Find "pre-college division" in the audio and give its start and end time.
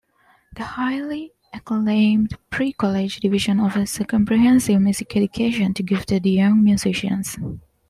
2.49-3.59